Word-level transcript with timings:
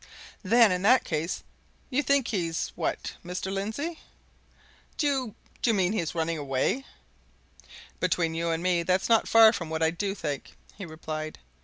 "Then 0.41 0.71
in 0.71 0.81
that 0.81 1.03
case, 1.03 1.43
you 1.91 2.01
think 2.01 2.27
he's 2.29 2.69
what, 2.73 3.17
Mr. 3.23 3.53
Lindsey?" 3.53 3.85
I 3.85 3.91
asked. 3.91 4.97
"Do 4.97 5.35
you 5.63 5.73
mean 5.75 5.93
he's 5.93 6.15
running 6.15 6.39
away?" 6.39 6.85
"Between 7.99 8.33
you 8.33 8.49
and 8.49 8.63
me, 8.63 8.81
that's 8.81 9.09
not 9.09 9.27
far 9.27 9.53
from 9.53 9.69
what 9.69 9.83
I 9.83 9.91
do 9.91 10.15
think," 10.15 10.57
he 10.75 10.87
replied. 10.87 11.37